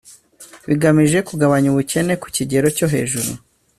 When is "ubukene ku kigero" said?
1.69-2.67